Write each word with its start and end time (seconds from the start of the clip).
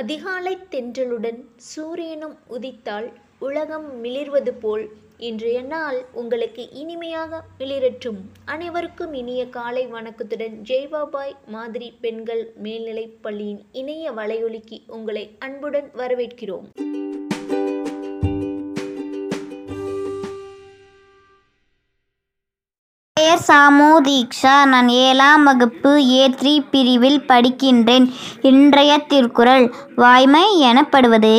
அதிகாலை 0.00 0.52
தென்றலுடன் 0.70 1.38
சூரியனும் 1.68 2.34
உதித்தால் 2.48 3.06
உலகம் 3.38 3.86
மிளிர்வது 4.02 4.52
போல் 4.60 4.84
இன்றைய 5.20 5.60
நாள் 5.64 5.98
உங்களுக்கு 6.12 6.64
இனிமையாக 6.72 7.40
மிளிரற்றும் 7.58 8.20
அனைவருக்கும் 8.46 9.14
இனிய 9.14 9.44
காலை 9.48 9.84
வணக்கத்துடன் 9.86 10.56
ஜெய்பாபாய் 10.62 11.34
மாதிரி 11.46 11.88
பெண்கள் 12.00 12.44
மேல்நிலைப் 12.58 13.18
பள்ளியின் 13.22 13.62
இணைய 13.72 14.12
வலையொலிக்கு 14.12 14.78
உங்களை 14.90 15.24
அன்புடன் 15.38 15.90
வரவேற்கிறோம் 15.94 16.68
சாமு 23.46 23.88
தீக்ஷா 24.04 24.54
நான் 24.64 24.88
ஏழாம் 25.00 25.44
வகுப்பு 25.44 25.92
ஏ 26.12 26.24
த்ரீ 26.34 26.54
பிரிவில் 26.70 27.20
படிக்கின்றேன் 27.28 28.06
இன்றைய 28.42 28.92
திருக்குறள் 29.08 29.66
வாய்மை 29.96 30.44
எனப்படுவது 30.62 31.34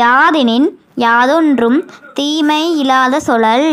யாதெனின் 0.00 0.68
யாதொன்றும் 0.98 1.78
தீமை 2.14 2.62
இல்லாத 2.76 3.20
சொலல் 3.20 3.70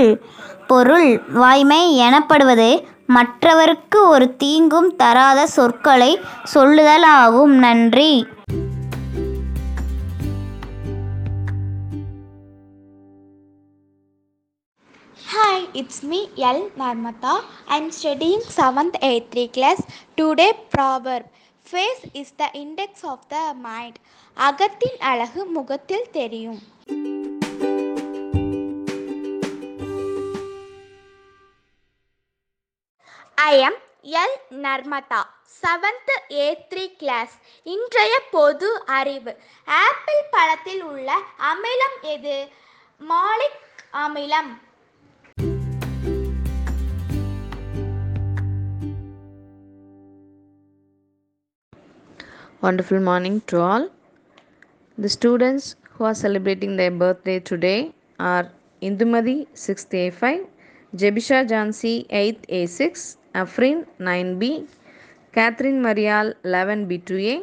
பொருள் 0.68 1.10
வாய்மை 1.34 1.82
எனப்படுவது 1.98 2.70
மற்றவருக்கு 3.08 4.00
ஒரு 4.08 4.26
தீங்கும் 4.38 4.90
தராத 4.96 5.42
சொற்களை 5.48 6.12
சொல்லுதலாகும் 6.54 7.54
நன்றி 7.60 8.12
it's 15.78 16.04
me 16.04 16.20
L 16.50 16.64
Narmada 16.80 17.34
I 17.70 17.76
Narmata. 17.88 17.90
I'm 18.06 18.14
seventh 18.58 18.98
7th 19.00 19.28
three 19.30 19.46
class 19.50 19.84
Today 20.18 20.52
proverb 20.74 21.26
face 21.68 22.04
is 22.14 22.36
the 22.36 22.46
index 22.54 23.06
of 23.06 23.24
the 23.28 23.38
mind 23.62 23.98
அகத்தின் 24.38 25.00
அழகு 25.02 25.42
முகத்தில் 25.56 26.06
தெரியும் 26.12 26.60
I 33.48 33.54
am 33.60 33.80
L 34.16 34.38
Narmada 34.64 35.20
seventh 35.64 36.14
A 36.36 36.46
three 36.72 36.86
class 36.98 37.36
இன்றைய 37.66 38.14
பொது 38.32 38.70
அறிவு 38.92 39.34
ஆப்பிள் 39.68 40.24
பழத்தில் 40.30 40.84
உள்ள 40.84 41.10
அமிலம் 41.52 41.98
எது 42.14 42.38
மாலிக் 43.02 43.62
அமிலம் 43.98 44.52
Wonderful 52.60 53.00
morning 53.00 53.42
to 53.50 53.62
all. 53.62 53.88
The 54.98 55.10
students 55.10 55.76
who 55.92 56.06
are 56.06 56.16
celebrating 56.16 56.76
their 56.76 56.90
birthday 56.90 57.40
today 57.40 57.94
are 58.20 58.50
Indumadi 58.82 59.46
6th 59.54 59.92
A5, 59.92 60.48
Jebisha 60.96 61.48
Jansi 61.48 62.08
8th 62.08 62.48
A6, 62.48 63.18
Afrin 63.36 63.86
9B, 64.00 64.68
Catherine 65.34 65.84
Marial 65.84 66.34
11B2A, 66.44 67.43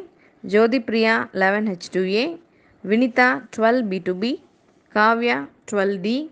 Jyoti 0.47 0.85
Priya 0.85 1.31
11H2A, 1.33 2.37
Vinita 2.85 3.49
12B2B, 3.53 4.41
Kavya 4.93 5.47
12D, 5.69 6.29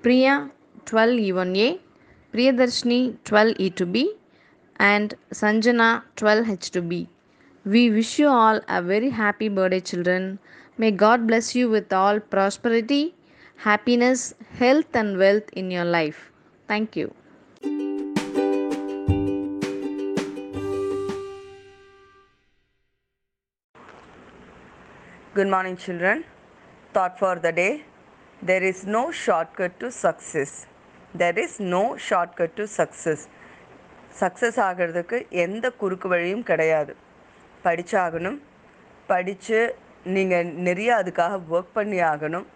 Priya 0.00 0.50
12E1A, 0.86 1.78
Priyadarshini 2.32 3.18
12E2B, 3.26 4.06
and 4.78 5.14
Sanjana 5.32 6.02
12H2B. 6.16 7.08
We 7.74 7.90
wish 7.90 8.20
you 8.20 8.28
all 8.28 8.60
a 8.68 8.80
very 8.80 9.10
happy 9.10 9.48
birthday, 9.48 9.80
children. 9.80 10.38
May 10.78 10.92
God 10.92 11.26
bless 11.26 11.52
you 11.56 11.68
with 11.68 11.92
all 11.92 12.20
prosperity, 12.20 13.16
happiness, 13.56 14.34
health, 14.60 14.94
and 14.94 15.18
wealth 15.18 15.48
in 15.52 15.72
your 15.72 15.84
life. 15.84 16.30
Thank 16.68 16.94
you. 16.94 17.12
Good 25.34 25.48
morning, 25.48 25.76
children. 25.76 26.24
Thought 26.94 27.18
for 27.18 27.34
the 27.34 27.50
day 27.50 27.82
There 28.42 28.62
is 28.62 28.86
no 28.86 29.10
shortcut 29.10 29.80
to 29.80 29.90
success. 29.90 30.66
There 31.14 31.36
is 31.36 31.58
no 31.58 31.96
shortcut 31.96 32.54
to 32.60 32.68
success. 32.68 33.26
Success 34.20 34.58
ஆகிறதுக்கு 34.66 35.16
எந்த 35.44 35.66
குறுக்கு 35.80 36.08
வழியும் 36.08 36.44
கிடையாது 36.50 36.92
படித்தாகணும் 37.66 38.38
படித்து 39.08 39.60
நீங்கள் 40.06 40.50
நிறைய 40.66 40.90
அதுக்காக 40.96 41.38
work 41.50 41.72
பண்ணி 41.72 41.98
ஆகணும் 42.10 42.46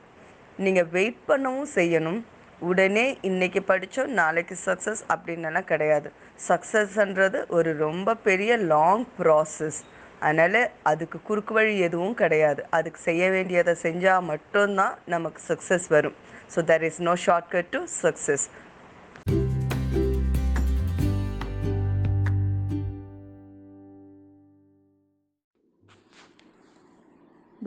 நீங்கள் 0.59 0.91
வெயிட் 0.91 1.23
பண்ணவும் 1.29 1.71
செய்யணும் 1.75 2.21
உடனே 2.63 3.05
இன்றைக்கி 3.23 3.61
படித்தோம் 3.63 4.11
நாளைக்கு 4.15 4.57
சக்ஸஸ் 4.65 5.03
அப்படின்னலாம் 5.11 5.69
கிடையாது 5.69 6.09
சக்ஸஸ்ன்றது 6.49 7.41
ஒரு 7.51 7.71
ரொம்ப 7.79 8.15
பெரிய 8.25 8.53
லாங் 8.73 9.07
ப்ராசஸ் 9.19 9.81
அதனால் 10.21 10.61
அதுக்கு 10.83 11.19
குறுக்கு 11.23 11.53
வழி 11.55 11.75
எதுவும் 11.81 12.15
கிடையாது 12.15 12.63
அதுக்கு 12.71 13.01
செய்ய 13.01 13.25
வேண்டியதை 13.31 13.75
செஞ்சால் 13.85 14.27
மட்டும்தான் 14.31 14.97
நமக்கு 15.07 15.41
சக்ஸஸ் 15.49 15.87
வரும் 15.89 16.17
so 16.55 16.63
there 16.71 16.85
is 16.85 17.01
no 17.03 17.15
shortcut 17.25 17.71
to 17.71 17.81
success 18.03 18.45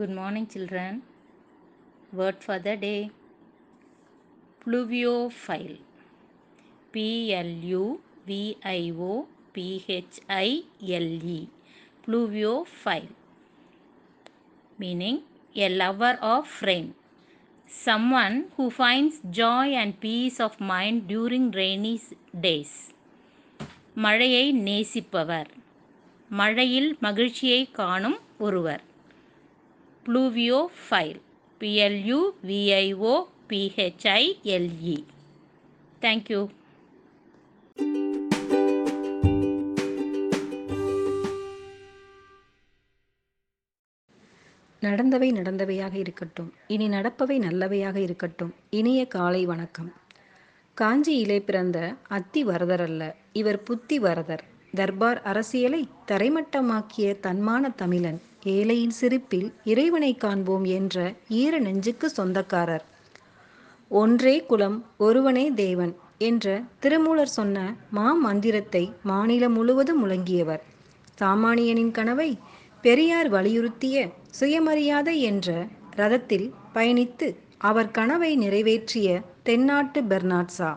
Good 0.00 0.10
morning, 0.10 0.48
children. 0.48 1.02
Word 2.12 2.38
for 2.40 2.58
the 2.58 2.72
day 2.76 3.12
Pluviophile. 4.62 5.76
P 6.92 7.32
L 7.32 7.52
U 7.72 8.00
V 8.26 8.56
I 8.64 8.92
O 8.98 9.28
P 9.52 9.84
H 9.86 10.18
I 10.28 10.64
L 10.82 11.06
E. 11.34 11.48
Pluviophile. 12.04 13.12
Meaning 14.78 15.20
a 15.54 15.68
lover 15.68 16.18
of 16.20 16.48
rain. 16.62 16.88
Someone 17.66 18.46
who 18.56 18.70
finds 18.70 19.20
joy 19.30 19.66
and 19.74 20.00
peace 20.00 20.40
of 20.40 20.58
mind 20.72 21.06
during 21.06 21.44
rainy 21.52 21.94
days. 22.46 22.74
மழையை 23.94 24.52
நேசிப்பவர் 24.68 25.52
மழையில் 26.28 26.90
மகிழ்ச்சியை 27.00 27.62
காணும் 27.64 28.18
ஒருவர் 28.38 28.82
ப்ளூவியோ 30.06 30.58
file 30.80 31.18
P L U 31.60 32.18
V I O 32.44 33.14
P H I L E 33.48 34.98
thank you 36.02 36.42
நடந்தவை 44.82 45.28
நடந்தவையாக 45.32 45.94
இருக்கட்டும் 45.94 46.50
இனி 46.66 46.88
நடப்பவை 46.88 47.36
நல்லவையாக 47.38 47.96
இருக்கட்டும் 47.96 48.50
இனிய 48.70 49.00
காலை 49.06 49.46
வணக்கம் 49.46 49.90
காஞ்சியிலே 50.76 51.38
பிறந்த 51.40 51.78
அத்தி 52.08 52.44
வரதர் 52.44 52.80
அல்ல 52.80 53.02
இவர் 53.32 53.62
புத்தி 53.62 53.98
வரதர் 53.98 54.44
தர்பார் 54.74 55.20
அரசியலை 55.22 55.80
தரைமட்டமாக்கிய 56.10 57.08
தன்மான 57.22 57.70
தமிழன் 57.76 58.18
ஏழையின் 58.46 58.94
சிரிப்பில் 58.94 59.48
இறைவனை 59.64 60.12
காண்போம் 60.14 60.64
என்ற 60.70 60.96
ஈர 61.34 61.58
நெஞ்சுக்கு 61.58 62.08
சொந்தக்காரர் 62.10 62.84
ஒன்றே 63.90 64.36
குலம் 64.46 64.78
ஒருவனே 64.98 65.46
தேவன் 65.54 65.92
என்ற 66.18 66.46
திருமூலர் 66.80 67.32
சொன்ன 67.32 67.58
மா 67.90 68.08
மந்திரத்தை 68.20 68.84
மாநிலம் 69.02 69.54
முழுவதும் 69.54 70.00
முழங்கியவர் 70.02 70.62
சாமானியனின் 71.20 71.90
கனவை 71.90 72.30
பெரியார் 72.84 73.28
வலியுறுத்திய 73.28 73.96
சுயமரியாதை 74.30 75.16
என்ற 75.22 75.48
ரதத்தில் 75.96 76.48
பயணித்து 76.74 77.28
அவர் 77.62 77.90
கனவை 77.90 78.30
நிறைவேற்றிய 78.36 79.08
தென்னாட்டு 79.42 80.00
பெர்னாட்ஸா 80.02 80.70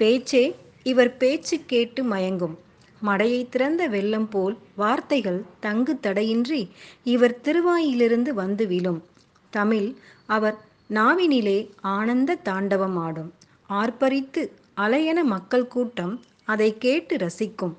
பேச்சே 0.00 0.44
இவர் 0.88 1.12
பேச்சு 1.16 1.56
கேட்டு 1.66 2.02
மயங்கும் 2.04 2.56
மடையை 3.02 3.40
திறந்த 3.48 3.82
வெள்ளம் 3.88 4.28
போல் 4.28 4.54
வார்த்தைகள் 4.74 5.40
தங்கு 5.60 5.92
தடையின்றி 6.02 6.62
இவர் 7.04 7.36
திருவாயிலிருந்து 7.44 8.30
வந்து 8.34 8.64
விழும் 8.66 9.00
தமிழ் 9.52 9.88
அவர் 10.28 10.56
நாவினிலே 10.90 11.58
ஆனந்த 11.90 12.38
தாண்டவம் 12.44 12.98
ஆடும் 12.98 13.30
ஆர்ப்பரித்து 13.70 14.42
அலையன 14.76 15.18
மக்கள் 15.26 15.66
கூட்டம் 15.66 16.14
அதை 16.48 16.70
கேட்டு 16.78 17.14
ரசிக்கும் 17.16 17.76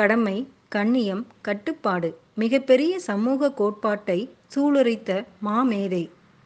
கடமை 0.00 0.36
கண்ணியம் 0.68 1.24
கட்டுப்பாடு 1.40 2.08
மிகப்பெரிய 2.34 2.94
சமூக 3.00 3.50
கோட்பாட்டை 3.52 4.18
சூளுரைத்த 4.54 5.10
மாமேதை 5.42 6.04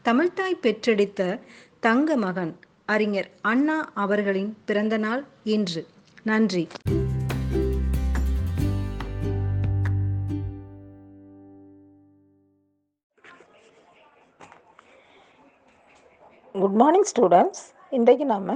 தமிழ்தாய் 0.04 0.62
பெற்றெடுத்த 0.62 1.22
தங்க 1.80 2.16
மகன் 2.16 2.52
அறிஞர் 2.88 3.28
அண்ணா 3.42 3.76
அவர்களின் 3.94 4.50
பிறந்த 4.64 4.96
நாள் 4.98 5.22
இன்று 5.46 5.82
நன்றி 6.26 6.64
குட் 16.54 16.76
மார்னிங் 16.76 17.08
ஸ்டூடெண்ட்ஸ் 17.10 17.62
இன்றைக்கு 17.90 18.24
நம்ம 18.26 18.50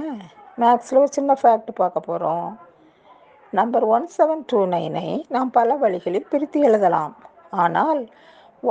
மேக்ஸில் 0.57 0.99
ஒரு 0.99 1.11
சின்ன 1.11 1.31
ஃபேக்ட் 1.33 1.71
பார்க்க 1.73 1.99
போகிறோம் 2.01 2.47
நம்பர் 3.53 3.85
ஒன் 3.89 4.07
செவன் 4.17 4.43
டூ 4.47 4.59
நைனை 4.67 5.07
நாம் 5.29 5.51
பல 5.51 5.75
வழிகளில் 5.75 6.29
பிரித்து 6.29 6.59
எழுதலாம் 6.61 7.13
ஆனால் 7.57 8.01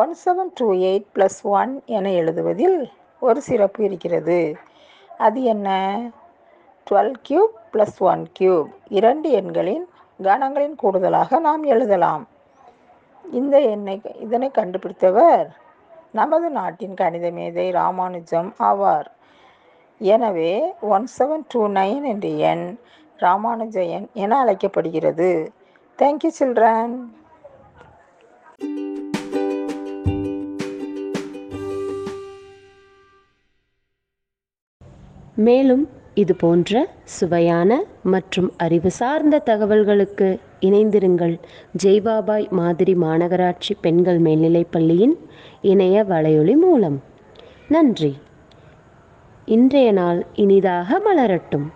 one 0.00 0.14
seven 0.22 0.52
two 0.54 0.68
eight 0.84 1.08
plus 1.14 1.38
one 1.54 1.74
என 1.94 2.12
எழுதுவதில் 2.14 2.78
ஒரு 3.22 3.40
சிறப்பு 3.42 3.80
இருக்கிறது 3.84 4.38
அது 5.20 5.40
என்ன 5.44 5.68
twelve 6.86 7.14
cube 7.22 7.54
plus 7.72 7.98
one 8.04 8.22
cube 8.32 8.70
இரண்டு 8.90 9.28
எண்களின் 9.32 9.84
கணங்களின் 10.20 10.76
கூடுதலாக 10.76 11.38
நாம் 11.40 11.64
எழுதலாம் 11.64 12.24
இந்த 13.24 13.56
எண்ணை 13.66 13.96
இதனை 14.20 14.48
கண்டுபிடித்தவர் 14.50 15.46
நமது 16.12 16.48
நாட்டின் 16.50 16.94
கணித 16.94 17.26
மேதை 17.30 17.66
ராமானுஜம் 17.72 18.50
ஆவார் 18.60 19.08
எனவே 20.00 20.52
ஒன் 20.88 21.06
செவன் 21.18 21.44
டூ 21.48 21.62
நைன் 21.72 22.04
என்ற 22.04 22.28
எண் 22.44 22.66
ராமானுஜ 23.20 23.76
எண் 23.90 24.08
என 24.14 24.38
அழைக்கப்படுகிறது 24.38 25.30
தேங்க்யூ 25.98 26.30
சில்ட்ரன் 26.38 26.94
மேலும் 35.36 35.84
இது 36.14 36.34
போன்ற 36.34 36.74
சுவையான 37.04 37.70
மற்றும் 38.02 38.52
அறிவு 38.56 38.90
சார்ந்த 38.90 39.42
தகவல்களுக்கு 39.44 40.28
இணைந்திருங்கள் 40.60 41.34
ஜெய்பாபாய் 41.82 42.46
மாதிரி 42.50 42.94
மாநகராட்சி 42.94 43.74
பெண்கள் 43.80 44.20
மேல்நிலைப்பள்ளியின் 44.20 45.14
இணைய 45.62 46.04
வலையொலி 46.04 46.54
மூலம் 46.56 46.98
நன்றி 47.68 48.12
இன்றைய 49.48 49.92
நாள் 49.92 50.26
இனிதாக 50.34 50.98
மலரட்டும் 50.98 51.66